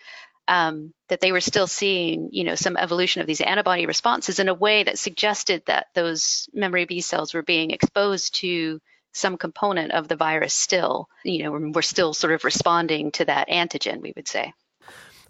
um, 0.48 0.94
that 1.10 1.22
they 1.22 1.32
were 1.32 1.42
still 1.42 1.68
seeing, 1.68 2.30
you 2.32 2.44
know, 2.44 2.56
some 2.56 2.78
evolution 2.78 3.22
of 3.22 3.28
these 3.28 3.42
antibody 3.42 3.86
responses 3.86 4.40
in 4.40 4.50
a 4.50 4.54
way 4.54 4.84
that 4.84 5.00
suggested 5.00 5.64
that 5.66 5.88
those 5.94 6.50
memory 6.54 6.86
B 6.86 7.02
cells 7.02 7.34
were 7.34 7.44
being 7.44 7.72
exposed 7.72 8.36
to 8.36 8.80
some 9.14 9.38
component 9.38 9.92
of 9.92 10.08
the 10.08 10.16
virus 10.16 10.54
still, 10.54 11.08
you 11.24 11.44
know, 11.44 11.72
we're 11.74 11.82
still 11.82 12.14
sort 12.14 12.34
of 12.34 12.44
responding 12.44 13.12
to 13.12 13.26
that 13.26 13.48
antigen, 13.48 14.02
we 14.02 14.12
would 14.16 14.28
say. 14.28 14.54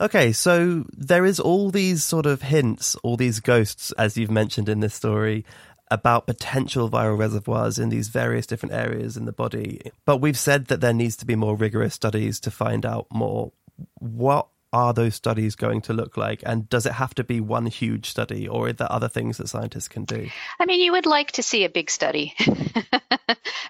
Okay, 0.03 0.33
so 0.33 0.83
there 0.91 1.23
is 1.23 1.39
all 1.39 1.69
these 1.71 2.03
sort 2.03 2.25
of 2.25 2.41
hints, 2.41 2.95
all 3.03 3.15
these 3.15 3.39
ghosts, 3.39 3.93
as 3.93 4.17
you've 4.17 4.29
mentioned 4.29 4.67
in 4.67 4.81
this 4.81 4.93
story, 4.93 5.45
about 5.89 6.27
potential 6.27 6.89
viral 6.89 7.17
reservoirs 7.17 7.79
in 7.79 7.87
these 7.87 8.09
various 8.09 8.45
different 8.45 8.75
areas 8.75 9.15
in 9.15 9.23
the 9.23 9.31
body. 9.31 9.79
But 10.03 10.17
we've 10.17 10.37
said 10.37 10.65
that 10.65 10.81
there 10.81 10.91
needs 10.91 11.15
to 11.17 11.25
be 11.25 11.37
more 11.37 11.55
rigorous 11.55 11.93
studies 11.93 12.41
to 12.41 12.51
find 12.51 12.85
out 12.85 13.07
more. 13.13 13.53
What 13.99 14.47
are 14.73 14.93
those 14.93 15.15
studies 15.15 15.55
going 15.55 15.81
to 15.81 15.93
look 15.93 16.17
like? 16.17 16.41
And 16.45 16.67
does 16.67 16.85
it 16.85 16.93
have 16.93 17.13
to 17.15 17.23
be 17.23 17.39
one 17.39 17.67
huge 17.67 18.09
study, 18.09 18.47
or 18.47 18.67
are 18.67 18.73
there 18.73 18.91
other 18.91 19.07
things 19.07 19.37
that 19.37 19.47
scientists 19.47 19.87
can 19.87 20.03
do? 20.03 20.29
I 20.59 20.65
mean, 20.65 20.81
you 20.81 20.91
would 20.91 21.05
like 21.05 21.33
to 21.33 21.43
see 21.43 21.63
a 21.63 21.69
big 21.69 21.89
study. 21.91 22.33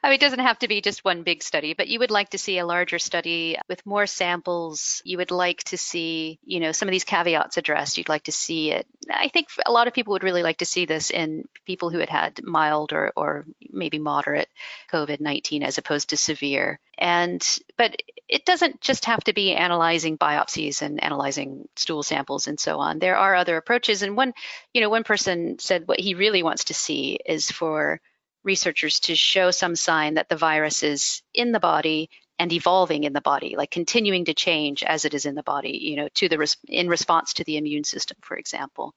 I 0.03 0.09
mean, 0.09 0.13
it 0.13 0.21
doesn't 0.21 0.39
have 0.39 0.59
to 0.59 0.67
be 0.67 0.81
just 0.81 1.05
one 1.05 1.23
big 1.23 1.43
study, 1.43 1.73
but 1.73 1.87
you 1.87 1.99
would 1.99 2.11
like 2.11 2.29
to 2.29 2.37
see 2.37 2.57
a 2.57 2.65
larger 2.65 2.99
study 2.99 3.57
with 3.69 3.85
more 3.85 4.07
samples. 4.07 5.01
You 5.05 5.17
would 5.17 5.31
like 5.31 5.63
to 5.65 5.77
see, 5.77 6.39
you 6.43 6.59
know, 6.59 6.71
some 6.71 6.87
of 6.87 6.91
these 6.91 7.03
caveats 7.03 7.57
addressed. 7.57 7.97
You'd 7.97 8.09
like 8.09 8.23
to 8.23 8.31
see 8.31 8.71
it. 8.71 8.87
I 9.09 9.27
think 9.27 9.47
a 9.65 9.71
lot 9.71 9.87
of 9.87 9.93
people 9.93 10.13
would 10.13 10.23
really 10.23 10.43
like 10.43 10.57
to 10.57 10.65
see 10.65 10.85
this 10.85 11.11
in 11.11 11.47
people 11.65 11.89
who 11.89 11.99
had 11.99 12.09
had 12.09 12.43
mild 12.43 12.93
or, 12.93 13.11
or 13.15 13.45
maybe 13.69 13.99
moderate 13.99 14.49
COVID 14.91 15.19
19 15.19 15.63
as 15.63 15.77
opposed 15.77 16.09
to 16.09 16.17
severe. 16.17 16.79
And, 16.97 17.45
but 17.77 17.95
it 18.29 18.45
doesn't 18.45 18.81
just 18.81 19.05
have 19.05 19.23
to 19.25 19.33
be 19.33 19.53
analyzing 19.53 20.17
biopsies 20.17 20.81
and 20.81 21.03
analyzing 21.03 21.67
stool 21.75 22.03
samples 22.03 22.47
and 22.47 22.59
so 22.59 22.79
on. 22.79 22.99
There 22.99 23.17
are 23.17 23.35
other 23.35 23.57
approaches. 23.57 24.01
And 24.03 24.15
one, 24.15 24.33
you 24.73 24.81
know, 24.81 24.89
one 24.89 25.03
person 25.03 25.59
said 25.59 25.87
what 25.87 25.99
he 25.99 26.13
really 26.13 26.43
wants 26.43 26.65
to 26.65 26.73
see 26.73 27.19
is 27.25 27.51
for 27.51 27.99
researchers 28.43 28.99
to 29.01 29.15
show 29.15 29.51
some 29.51 29.75
sign 29.75 30.15
that 30.15 30.29
the 30.29 30.35
virus 30.35 30.83
is 30.83 31.21
in 31.33 31.51
the 31.51 31.59
body 31.59 32.09
and 32.43 32.51
evolving 32.51 33.05
in 33.05 33.13
the 33.13 33.21
body, 33.21 33.55
like 33.57 33.71
continuing 33.71 34.25
to 34.25 34.33
change 34.33 34.83
as 34.83 35.05
it 35.05 35.13
is 35.13 35.25
in 35.25 35.33
the 35.33 35.43
body, 35.43 35.79
you 35.81 35.95
know, 35.95 36.09
to 36.13 36.27
the 36.27 36.37
res- 36.37 36.57
in 36.67 36.89
response 36.89 37.31
to 37.31 37.45
the 37.45 37.55
immune 37.55 37.85
system, 37.85 38.17
for 38.19 38.35
example. 38.35 38.93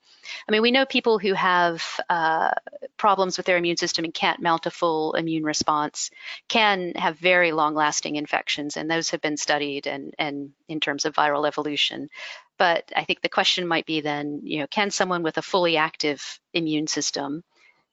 I 0.49 0.51
mean, 0.51 0.63
we 0.63 0.73
know 0.73 0.85
people 0.85 1.21
who 1.21 1.33
have 1.33 1.81
uh, 2.11 2.51
problems 2.97 3.37
with 3.37 3.47
their 3.47 3.57
immune 3.57 3.77
system 3.77 4.05
and 4.05 4.13
can't 4.13 4.43
mount 4.43 4.67
a 4.67 4.71
full 4.73 5.13
immune 5.13 5.45
response 5.45 6.11
can 6.49 6.95
have 6.97 7.21
very 7.21 7.53
long-lasting 7.53 8.17
infections, 8.17 8.77
and 8.77 8.91
those 8.91 9.11
have 9.11 9.21
been 9.21 9.37
studied 9.37 9.87
and 9.87 10.13
and 10.19 10.51
in 10.67 10.81
terms 10.81 11.05
of 11.05 11.15
viral 11.15 11.47
evolution. 11.47 12.11
But 12.59 12.91
I 12.97 13.05
think 13.05 13.21
the 13.21 13.29
question 13.29 13.69
might 13.69 13.87
be 13.87 14.01
then, 14.01 14.41
you 14.43 14.59
know, 14.59 14.67
can 14.67 14.91
someone 14.91 15.23
with 15.23 15.39
a 15.39 15.43
fully 15.53 15.77
active 15.77 16.41
immune 16.53 16.89
system 16.89 17.45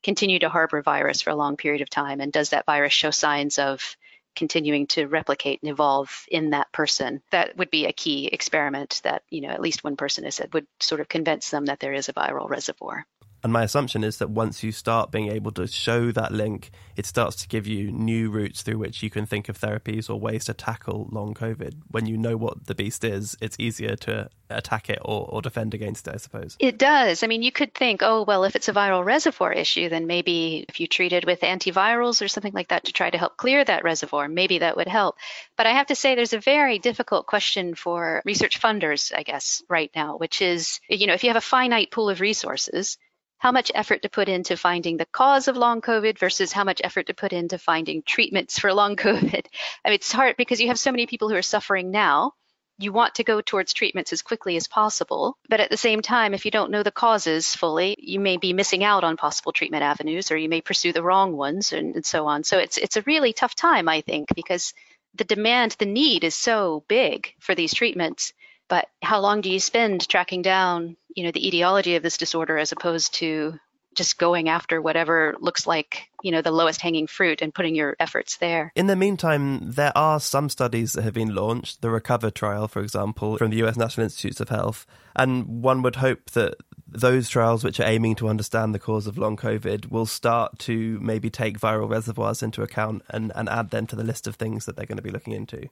continue 0.02 0.40
to 0.40 0.50
harbor 0.50 0.82
virus 0.82 1.22
for 1.22 1.30
a 1.30 1.36
long 1.36 1.58
period 1.58 1.84
of 1.84 1.92
time? 1.92 2.22
And 2.22 2.34
does 2.34 2.50
that 2.50 2.66
virus 2.66 2.94
show 2.94 3.12
signs 3.12 3.60
of 3.60 3.96
continuing 4.36 4.88
to 4.88 5.08
replicate 5.08 5.62
and 5.62 5.72
evolve 5.72 6.26
in 6.30 6.52
that 6.52 6.72
person? 6.72 7.22
That 7.32 7.58
would 7.58 7.70
be 7.70 7.86
a 7.86 7.94
key 7.94 8.28
experiment 8.28 9.02
that, 9.04 9.24
you 9.30 9.42
know, 9.42 9.50
at 9.50 9.62
least 9.62 9.84
one 9.84 9.98
person 9.98 10.24
has 10.26 10.36
said 10.36 10.54
would 10.54 10.68
sort 10.80 11.02
of 11.02 11.08
convince 11.08 11.50
them 11.50 11.66
that 11.66 11.80
there 11.80 11.94
is 11.94 12.10
a 12.10 12.14
viral 12.14 12.50
reservoir. 12.50 13.06
And 13.44 13.52
my 13.52 13.64
assumption 13.64 14.06
is 14.06 14.20
that 14.20 14.30
once 14.30 14.64
you 14.64 14.72
start 14.72 15.12
being 15.12 15.30
able 15.30 15.52
to 15.52 15.68
show 15.68 16.12
that 16.14 16.32
link, 16.32 16.72
it 16.96 17.06
starts 17.06 17.36
to 17.38 17.48
give 17.50 17.68
you 17.68 17.92
new 17.92 18.30
routes 18.30 18.62
through 18.62 18.78
which 18.78 19.04
you 19.04 19.10
can 19.10 19.26
think 19.26 19.50
of 19.50 19.60
therapies 19.60 20.10
or 20.10 20.18
ways 20.18 20.46
to 20.46 20.54
tackle 20.54 21.10
long 21.12 21.34
COVID. 21.34 21.74
When 21.92 22.06
you 22.06 22.18
know 22.18 22.38
what 22.38 22.68
the 22.68 22.76
beast 22.76 23.04
is, 23.04 23.36
it's 23.42 23.58
easier 23.60 23.98
to 23.98 24.30
attack 24.50 24.90
it 24.90 25.00
or, 25.02 25.28
or 25.28 25.42
defend 25.42 25.74
against 25.74 26.08
it, 26.08 26.14
I 26.14 26.18
suppose. 26.18 26.56
It 26.60 26.78
does. 26.78 27.22
I 27.24 27.28
mean, 27.28 27.42
you 27.42 27.52
could 27.52 27.74
think, 27.74 28.02
oh, 28.02 28.24
well, 28.24 28.46
if 28.46 28.56
it's 28.56 28.70
a 28.70 28.74
viral 28.74 29.04
reservoir 29.04 29.52
issue, 29.52 29.90
then 29.90 30.08
maybe 30.08 30.66
if 30.70 30.80
you 30.80 30.88
treated 30.88 31.26
with 31.26 31.42
antivirals 31.42 32.22
or 32.22 32.30
something 32.30 32.54
like 32.54 32.70
that 32.70 32.86
to 32.86 32.94
try 32.94 33.10
to 33.10 33.18
help 33.18 33.36
clear 33.36 33.64
that 33.64 33.84
reservoir, 33.84 34.30
maybe 34.30 34.60
that 34.60 34.78
would 34.78 34.88
help. 34.88 35.18
But 35.58 35.68
I 35.68 35.72
have 35.72 35.88
to 35.88 35.96
say, 35.96 36.16
there's 36.16 36.34
a 36.34 36.40
very 36.40 36.80
difficult 36.80 37.26
question 37.26 37.76
for 37.76 38.22
research 38.26 38.62
funders, 38.62 39.12
I 39.14 39.24
guess, 39.24 39.64
right 39.70 39.92
now, 39.94 40.18
which 40.18 40.42
is, 40.42 40.80
you 40.88 41.08
know, 41.08 41.14
if 41.14 41.24
you 41.24 41.30
have 41.30 41.38
a 41.38 41.42
finite 41.42 41.92
pool 41.92 42.10
of 42.10 42.22
resources, 42.22 42.98
how 43.44 43.52
much 43.52 43.74
effort 43.76 44.02
to 44.02 44.10
put 44.10 44.30
into 44.30 44.56
finding 44.56 44.96
the 44.96 45.06
cause 45.06 45.50
of 45.50 45.58
long 45.58 45.82
COVID 45.82 46.18
versus 46.18 46.54
how 46.54 46.64
much 46.64 46.80
effort 46.82 47.08
to 47.08 47.14
put 47.14 47.34
into 47.34 47.58
finding 47.58 48.02
treatments 48.02 48.58
for 48.58 48.74
long 48.74 48.96
COVID. 49.08 49.46
I 49.84 49.90
mean, 49.90 49.96
it's 49.96 50.14
hard 50.14 50.38
because 50.38 50.62
you 50.62 50.70
have 50.70 50.80
so 50.80 50.92
many 50.92 51.08
people 51.08 51.28
who 51.28 51.36
are 51.36 51.42
suffering 51.42 51.92
now. 51.92 52.36
You 52.80 52.94
want 52.94 53.16
to 53.16 53.26
go 53.26 53.42
towards 53.42 53.74
treatments 53.74 54.14
as 54.14 54.22
quickly 54.22 54.56
as 54.56 54.70
possible. 54.70 55.38
But 55.50 55.60
at 55.60 55.70
the 55.70 55.76
same 55.76 56.02
time, 56.02 56.34
if 56.34 56.46
you 56.46 56.52
don't 56.52 56.72
know 56.72 56.84
the 56.84 56.92
causes 56.92 57.54
fully, 57.54 57.98
you 58.00 58.22
may 58.22 58.38
be 58.38 58.54
missing 58.54 58.82
out 58.82 59.04
on 59.04 59.18
possible 59.18 59.52
treatment 59.52 59.84
avenues 59.84 60.32
or 60.32 60.38
you 60.38 60.48
may 60.48 60.62
pursue 60.62 60.94
the 60.94 61.04
wrong 61.04 61.36
ones 61.36 61.74
and, 61.74 61.96
and 61.96 62.06
so 62.06 62.28
on. 62.28 62.46
So 62.46 62.60
it's, 62.60 62.78
it's 62.78 62.96
a 62.96 63.02
really 63.02 63.34
tough 63.34 63.56
time, 63.56 63.90
I 63.90 64.00
think, 64.00 64.30
because 64.34 64.74
the 65.16 65.26
demand, 65.26 65.76
the 65.80 65.86
need 65.86 66.24
is 66.24 66.34
so 66.34 66.86
big 66.88 67.34
for 67.42 67.56
these 67.56 67.74
treatments 67.74 68.32
but 68.70 68.88
how 69.02 69.20
long 69.20 69.42
do 69.42 69.52
you 69.52 69.60
spend 69.60 70.08
tracking 70.08 70.42
down 70.42 70.98
you 71.16 71.24
know 71.24 71.32
the 71.32 71.48
etiology 71.48 71.96
of 71.96 72.04
this 72.04 72.18
disorder 72.18 72.58
as 72.58 72.72
opposed 72.72 73.16
to 73.16 73.60
just 73.96 74.18
going 74.18 74.50
after 74.50 74.82
whatever 74.82 75.36
looks 75.40 75.68
like 75.68 76.10
you 76.24 76.32
know 76.32 76.42
the 76.42 76.52
lowest 76.52 76.82
hanging 76.82 77.08
fruit 77.08 77.42
and 77.42 77.54
putting 77.54 77.76
your 77.76 77.96
efforts 78.00 78.38
there. 78.38 78.72
In 78.76 78.88
the 78.88 78.96
meantime, 78.96 79.72
there 79.72 79.96
are 79.96 80.20
some 80.20 80.50
studies 80.50 80.94
that 80.94 81.04
have 81.04 81.14
been 81.14 81.36
launched. 81.36 81.82
The 81.82 81.92
Recover 81.92 82.32
trial, 82.32 82.68
for 82.68 82.82
example, 82.82 83.38
from 83.38 83.52
the 83.52 83.58
U.S. 83.58 83.78
National 83.78 84.06
Institutes 84.06 84.40
of 84.40 84.50
Health, 84.50 84.86
and 85.16 85.62
one 85.64 85.82
would 85.82 85.98
hope 85.98 86.32
that 86.32 86.56
those 86.94 87.30
trials, 87.30 87.64
which 87.64 87.80
are 87.80 87.88
aiming 87.88 88.16
to 88.16 88.28
understand 88.28 88.74
the 88.74 88.80
cause 88.80 89.08
of 89.08 89.18
long 89.18 89.36
COVID, 89.36 89.92
will 89.92 90.06
start 90.06 90.60
to 90.60 91.00
maybe 91.02 91.30
take 91.30 91.60
viral 91.60 91.90
reservoirs 91.90 92.44
into 92.44 92.62
account 92.62 93.04
and, 93.10 93.32
and 93.36 93.50
add 93.50 93.72
them 93.72 93.88
to 93.88 93.96
the 93.96 94.04
list 94.04 94.28
of 94.28 94.36
things 94.36 94.66
that 94.66 94.76
they're 94.76 94.86
going 94.86 94.98
to 94.98 95.04
be 95.04 95.10
looking 95.10 95.34
into. 95.34 95.68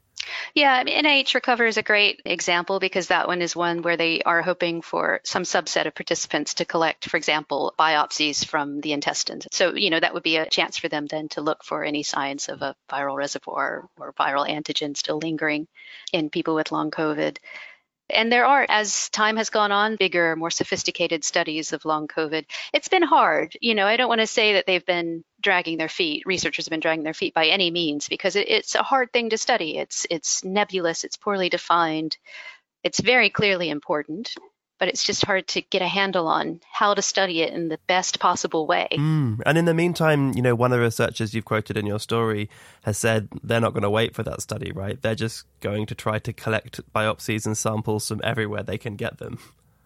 Yeah, 0.53 0.73
I 0.73 0.83
mean, 0.83 1.03
NIH 1.03 1.33
Recover 1.33 1.65
is 1.65 1.77
a 1.77 1.83
great 1.83 2.21
example 2.25 2.79
because 2.79 3.07
that 3.07 3.27
one 3.27 3.41
is 3.41 3.55
one 3.55 3.81
where 3.81 3.97
they 3.97 4.21
are 4.21 4.41
hoping 4.41 4.81
for 4.81 5.21
some 5.23 5.43
subset 5.43 5.87
of 5.87 5.95
participants 5.95 6.55
to 6.55 6.65
collect, 6.65 7.09
for 7.09 7.17
example, 7.17 7.73
biopsies 7.79 8.45
from 8.45 8.81
the 8.81 8.93
intestines. 8.93 9.47
So, 9.51 9.75
you 9.75 9.89
know, 9.89 9.99
that 9.99 10.13
would 10.13 10.23
be 10.23 10.37
a 10.37 10.49
chance 10.49 10.77
for 10.77 10.89
them 10.89 11.07
then 11.07 11.29
to 11.29 11.41
look 11.41 11.63
for 11.63 11.83
any 11.83 12.03
signs 12.03 12.49
of 12.49 12.61
a 12.61 12.75
viral 12.89 13.15
reservoir 13.15 13.87
or 13.99 14.13
viral 14.13 14.47
antigen 14.49 14.97
still 14.97 15.17
lingering 15.17 15.67
in 16.11 16.29
people 16.29 16.55
with 16.55 16.71
long 16.71 16.91
COVID. 16.91 17.37
And 18.13 18.31
there 18.31 18.45
are, 18.45 18.65
as 18.67 19.09
time 19.09 19.37
has 19.37 19.49
gone 19.49 19.71
on, 19.71 19.95
bigger, 19.95 20.35
more 20.35 20.51
sophisticated 20.51 21.23
studies 21.23 21.73
of 21.73 21.85
long 21.85 22.07
COVID. 22.07 22.45
It's 22.73 22.87
been 22.87 23.03
hard. 23.03 23.55
You 23.61 23.75
know, 23.75 23.85
I 23.85 23.97
don't 23.97 24.09
want 24.09 24.21
to 24.21 24.27
say 24.27 24.53
that 24.53 24.65
they've 24.65 24.85
been 24.85 25.23
dragging 25.41 25.77
their 25.77 25.89
feet. 25.89 26.23
Researchers 26.25 26.65
have 26.65 26.71
been 26.71 26.79
dragging 26.79 27.03
their 27.03 27.13
feet 27.13 27.33
by 27.33 27.47
any 27.47 27.71
means 27.71 28.07
because 28.07 28.35
it, 28.35 28.49
it's 28.49 28.75
a 28.75 28.83
hard 28.83 29.11
thing 29.11 29.29
to 29.29 29.37
study. 29.37 29.77
It's 29.77 30.05
it's 30.09 30.43
nebulous. 30.43 31.03
It's 31.03 31.17
poorly 31.17 31.49
defined. 31.49 32.17
It's 32.83 32.99
very 32.99 33.29
clearly 33.29 33.69
important 33.69 34.35
but 34.81 34.89
it's 34.89 35.03
just 35.03 35.23
hard 35.23 35.47
to 35.47 35.61
get 35.61 35.83
a 35.83 35.87
handle 35.87 36.27
on 36.27 36.59
how 36.71 36.95
to 36.95 37.03
study 37.03 37.43
it 37.43 37.53
in 37.53 37.69
the 37.69 37.77
best 37.85 38.19
possible 38.19 38.65
way. 38.65 38.87
Mm. 38.93 39.39
And 39.45 39.55
in 39.55 39.65
the 39.65 39.75
meantime, 39.75 40.33
you 40.33 40.41
know, 40.41 40.55
one 40.55 40.71
of 40.71 40.79
the 40.79 40.83
researchers 40.83 41.35
you've 41.35 41.45
quoted 41.45 41.77
in 41.77 41.85
your 41.85 41.99
story 41.99 42.49
has 42.81 42.97
said 42.97 43.29
they're 43.43 43.61
not 43.61 43.73
going 43.73 43.83
to 43.83 43.91
wait 43.91 44.15
for 44.15 44.23
that 44.23 44.41
study, 44.41 44.71
right? 44.71 44.99
They're 44.99 45.13
just 45.13 45.45
going 45.59 45.85
to 45.85 45.93
try 45.93 46.17
to 46.17 46.33
collect 46.33 46.81
biopsies 46.95 47.45
and 47.45 47.55
samples 47.55 48.07
from 48.07 48.21
everywhere 48.23 48.63
they 48.63 48.79
can 48.79 48.95
get 48.95 49.19
them. 49.19 49.37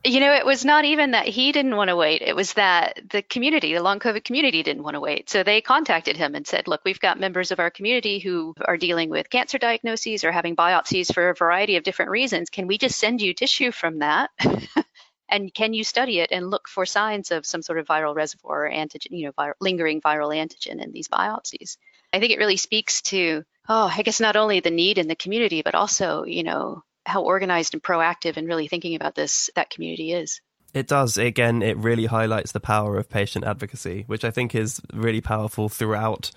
You 0.05 0.19
know, 0.19 0.33
it 0.33 0.45
was 0.45 0.63
not 0.63 0.85
even 0.85 1.11
that 1.11 1.27
he 1.27 1.51
didn't 1.51 1.75
want 1.75 1.89
to 1.89 1.95
wait. 1.95 2.21
It 2.21 2.35
was 2.35 2.53
that 2.53 3.01
the 3.09 3.23
community, 3.23 3.73
the 3.73 3.81
long 3.81 3.99
COVID 3.99 4.23
community, 4.23 4.61
didn't 4.61 4.83
want 4.83 4.93
to 4.93 4.99
wait. 4.99 5.31
So 5.31 5.41
they 5.41 5.61
contacted 5.61 6.15
him 6.15 6.35
and 6.35 6.45
said, 6.45 6.67
look, 6.67 6.81
we've 6.85 6.99
got 6.99 7.19
members 7.19 7.51
of 7.51 7.59
our 7.59 7.71
community 7.71 8.19
who 8.19 8.53
are 8.63 8.77
dealing 8.77 9.09
with 9.09 9.31
cancer 9.31 9.57
diagnoses 9.57 10.23
or 10.23 10.31
having 10.31 10.55
biopsies 10.55 11.11
for 11.11 11.29
a 11.29 11.35
variety 11.35 11.75
of 11.75 11.83
different 11.83 12.11
reasons. 12.11 12.51
Can 12.51 12.67
we 12.67 12.77
just 12.77 12.99
send 12.99 13.19
you 13.19 13.33
tissue 13.33 13.71
from 13.71 13.99
that? 13.99 14.29
and 15.29 15.53
can 15.53 15.73
you 15.73 15.83
study 15.83 16.19
it 16.19 16.31
and 16.31 16.49
look 16.49 16.67
for 16.67 16.85
signs 16.85 17.31
of 17.31 17.45
some 17.45 17.61
sort 17.61 17.79
of 17.79 17.87
viral 17.87 18.15
reservoir 18.15 18.65
or 18.65 18.69
antigen, 18.69 19.11
you 19.11 19.25
know, 19.25 19.31
vir- 19.37 19.55
lingering 19.59 20.01
viral 20.01 20.35
antigen 20.35 20.81
in 20.83 20.91
these 20.91 21.07
biopsies? 21.07 21.77
I 22.13 22.19
think 22.19 22.31
it 22.31 22.37
really 22.39 22.57
speaks 22.57 23.01
to, 23.03 23.43
oh, 23.67 23.91
I 23.93 24.01
guess 24.01 24.19
not 24.19 24.35
only 24.35 24.59
the 24.59 24.71
need 24.71 24.97
in 24.97 25.07
the 25.07 25.15
community, 25.15 25.61
but 25.61 25.75
also, 25.75 26.23
you 26.23 26.43
know, 26.43 26.83
how 27.05 27.23
organized 27.23 27.73
and 27.73 27.83
proactive 27.83 28.37
and 28.37 28.47
really 28.47 28.67
thinking 28.67 28.95
about 28.95 29.15
this 29.15 29.49
that 29.55 29.69
community 29.69 30.13
is. 30.13 30.41
It 30.73 30.87
does. 30.87 31.17
Again, 31.17 31.61
it 31.61 31.77
really 31.77 32.05
highlights 32.05 32.51
the 32.51 32.59
power 32.59 32.97
of 32.97 33.09
patient 33.09 33.45
advocacy, 33.45 34.03
which 34.07 34.25
I 34.25 34.31
think 34.31 34.53
is 34.53 34.81
really 34.93 35.21
powerful 35.21 35.69
throughout 35.69 36.31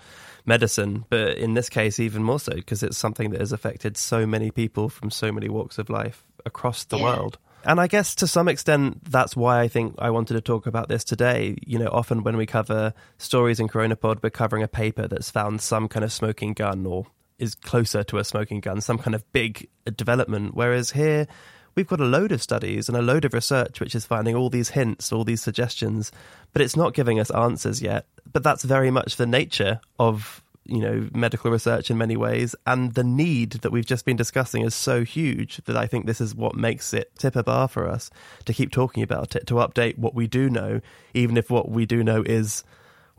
medicine, 0.45 1.05
but 1.09 1.37
in 1.37 1.55
this 1.55 1.67
case, 1.67 1.99
even 1.99 2.23
more 2.23 2.39
so, 2.39 2.53
because 2.55 2.81
it's 2.81 2.97
something 2.97 3.31
that 3.31 3.41
has 3.41 3.51
affected 3.51 3.97
so 3.97 4.25
many 4.25 4.49
people 4.49 4.87
from 4.87 5.11
so 5.11 5.31
many 5.31 5.49
walks 5.49 5.77
of 5.77 5.89
life 5.89 6.23
across 6.45 6.85
the 6.85 6.97
yeah. 6.97 7.03
world. 7.03 7.37
And 7.65 7.79
I 7.79 7.87
guess 7.87 8.15
to 8.15 8.27
some 8.27 8.47
extent, 8.47 9.03
that's 9.11 9.35
why 9.35 9.61
I 9.61 9.67
think 9.67 9.95
I 9.99 10.09
wanted 10.09 10.35
to 10.35 10.41
talk 10.41 10.65
about 10.65 10.87
this 10.87 11.03
today. 11.03 11.57
You 11.65 11.77
know, 11.77 11.89
often 11.91 12.23
when 12.23 12.37
we 12.37 12.45
cover 12.45 12.93
stories 13.17 13.59
in 13.59 13.67
CoronaPod, 13.67 14.23
we're 14.23 14.29
covering 14.29 14.63
a 14.63 14.67
paper 14.67 15.07
that's 15.07 15.29
found 15.29 15.61
some 15.61 15.87
kind 15.87 16.03
of 16.03 16.11
smoking 16.11 16.53
gun 16.53 16.85
or 16.85 17.07
is 17.37 17.55
closer 17.55 18.03
to 18.03 18.17
a 18.17 18.23
smoking 18.23 18.59
gun, 18.59 18.81
some 18.81 18.97
kind 18.97 19.15
of 19.15 19.29
big 19.33 19.67
development. 19.95 20.55
Whereas 20.55 20.91
here, 20.91 21.27
we've 21.75 21.87
got 21.87 21.99
a 21.99 22.05
load 22.05 22.31
of 22.31 22.41
studies 22.41 22.87
and 22.87 22.97
a 22.97 23.01
load 23.01 23.25
of 23.25 23.33
research 23.33 23.79
which 23.79 23.95
is 23.95 24.05
finding 24.05 24.35
all 24.35 24.49
these 24.49 24.69
hints, 24.69 25.11
all 25.11 25.23
these 25.23 25.41
suggestions, 25.41 26.11
but 26.53 26.61
it's 26.61 26.75
not 26.75 26.93
giving 26.93 27.19
us 27.19 27.29
answers 27.31 27.81
yet. 27.81 28.05
But 28.31 28.43
that's 28.43 28.63
very 28.63 28.91
much 28.91 29.15
the 29.15 29.25
nature 29.25 29.81
of 29.97 30.43
you 30.69 30.79
know 30.79 31.09
medical 31.13 31.51
research 31.51 31.89
in 31.89 31.97
many 31.97 32.15
ways 32.15 32.55
and 32.65 32.93
the 32.93 33.03
need 33.03 33.51
that 33.51 33.71
we've 33.71 33.85
just 33.85 34.05
been 34.05 34.17
discussing 34.17 34.63
is 34.63 34.75
so 34.75 35.03
huge 35.03 35.57
that 35.65 35.75
i 35.75 35.85
think 35.85 36.05
this 36.05 36.21
is 36.21 36.35
what 36.35 36.55
makes 36.55 36.93
it 36.93 37.11
tip 37.17 37.35
a 37.35 37.43
bar 37.43 37.67
for 37.67 37.87
us 37.87 38.09
to 38.45 38.53
keep 38.53 38.71
talking 38.71 39.03
about 39.03 39.35
it 39.35 39.45
to 39.47 39.55
update 39.55 39.97
what 39.97 40.15
we 40.15 40.27
do 40.27 40.49
know 40.49 40.81
even 41.13 41.37
if 41.37 41.49
what 41.49 41.69
we 41.69 41.85
do 41.85 42.03
know 42.03 42.23
is 42.25 42.63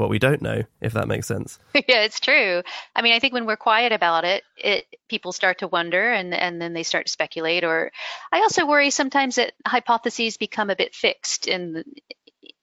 what 0.00 0.08
we 0.08 0.18
don't 0.18 0.40
know, 0.40 0.62
if 0.80 0.94
that 0.94 1.06
makes 1.08 1.26
sense. 1.26 1.58
yeah, 1.74 2.02
it's 2.02 2.20
true. 2.20 2.62
I 2.96 3.02
mean, 3.02 3.12
I 3.12 3.18
think 3.18 3.34
when 3.34 3.44
we're 3.44 3.56
quiet 3.56 3.92
about 3.92 4.24
it, 4.24 4.42
it 4.56 4.86
people 5.08 5.30
start 5.30 5.58
to 5.58 5.68
wonder 5.68 6.10
and 6.10 6.32
and 6.32 6.60
then 6.60 6.72
they 6.72 6.82
start 6.84 7.06
to 7.06 7.12
speculate 7.12 7.64
or 7.64 7.92
I 8.32 8.38
also 8.38 8.66
worry 8.66 8.90
sometimes 8.90 9.36
that 9.36 9.52
hypotheses 9.66 10.38
become 10.38 10.70
a 10.70 10.76
bit 10.76 10.94
fixed 10.94 11.46
in 11.46 11.84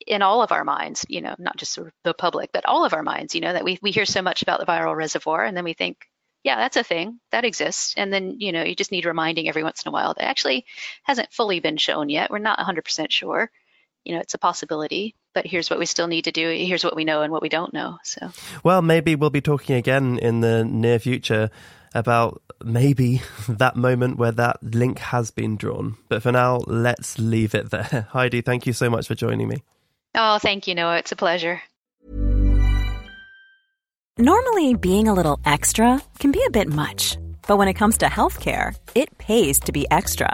in 0.07 0.21
all 0.21 0.41
of 0.41 0.51
our 0.51 0.63
minds, 0.63 1.05
you 1.09 1.21
know, 1.21 1.35
not 1.37 1.57
just 1.57 1.73
sort 1.73 1.87
of 1.87 1.93
the 2.03 2.13
public, 2.13 2.51
but 2.53 2.65
all 2.65 2.85
of 2.85 2.93
our 2.93 3.03
minds, 3.03 3.35
you 3.35 3.41
know, 3.41 3.53
that 3.53 3.63
we 3.63 3.77
we 3.81 3.91
hear 3.91 4.05
so 4.05 4.21
much 4.21 4.41
about 4.41 4.59
the 4.59 4.65
viral 4.65 4.95
reservoir 4.95 5.43
and 5.43 5.55
then 5.55 5.63
we 5.63 5.73
think 5.73 5.97
yeah, 6.43 6.55
that's 6.55 6.77
a 6.77 6.83
thing 6.83 7.19
that 7.31 7.43
exists. 7.43 7.93
And 7.97 8.13
then, 8.13 8.39
you 8.39 8.53
know, 8.53 8.63
you 8.63 8.73
just 8.73 8.91
need 8.91 9.05
reminding 9.05 9.49
every 9.49 9.63
once 9.63 9.83
in 9.83 9.89
a 9.89 9.91
while 9.91 10.13
that 10.13 10.23
actually 10.23 10.65
hasn't 11.03 11.33
fully 11.33 11.59
been 11.59 11.75
shown 11.75 12.07
yet. 12.07 12.31
We're 12.31 12.37
not 12.37 12.57
100% 12.57 13.11
sure. 13.11 13.51
You 14.05 14.15
know, 14.15 14.21
it's 14.21 14.33
a 14.33 14.37
possibility, 14.37 15.15
but 15.33 15.45
here's 15.45 15.69
what 15.69 15.79
we 15.79 15.85
still 15.85 16.07
need 16.07 16.23
to 16.23 16.31
do. 16.31 16.49
Here's 16.49 16.85
what 16.85 16.95
we 16.95 17.03
know 17.03 17.21
and 17.21 17.33
what 17.33 17.41
we 17.41 17.49
don't 17.49 17.73
know. 17.73 17.97
So, 18.03 18.29
well, 18.63 18.81
maybe 18.81 19.15
we'll 19.15 19.29
be 19.29 19.41
talking 19.41 19.75
again 19.75 20.19
in 20.19 20.39
the 20.39 20.63
near 20.63 20.99
future 20.99 21.49
about 21.93 22.41
maybe 22.63 23.21
that 23.49 23.75
moment 23.75 24.17
where 24.17 24.31
that 24.31 24.63
link 24.63 24.99
has 24.99 25.31
been 25.31 25.57
drawn. 25.57 25.97
But 26.07 26.23
for 26.23 26.31
now, 26.31 26.61
let's 26.65 27.19
leave 27.19 27.55
it 27.55 27.71
there. 27.71 28.07
Heidi, 28.11 28.39
thank 28.39 28.65
you 28.65 28.71
so 28.71 28.89
much 28.89 29.07
for 29.07 29.15
joining 29.15 29.49
me. 29.49 29.63
Oh, 30.19 30.39
thank 30.39 30.67
you, 30.67 30.73
Noah. 30.73 30.97
It's 30.97 31.11
a 31.11 31.15
pleasure. 31.15 31.61
Normally, 34.17 34.73
being 34.73 35.07
a 35.07 35.13
little 35.13 35.39
extra 35.45 36.01
can 36.17 36.31
be 36.31 36.43
a 36.43 36.49
bit 36.49 36.67
much, 36.67 37.19
but 37.47 37.57
when 37.57 37.67
it 37.67 37.75
comes 37.75 37.99
to 37.99 38.07
healthcare, 38.07 38.75
it 38.95 39.15
pays 39.19 39.59
to 39.59 39.71
be 39.71 39.85
extra. 39.91 40.33